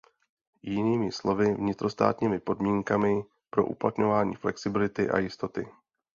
[0.63, 5.67] Jinými slovy, vnitrostátními podmínkami pro uplatňování flexibility a jistoty.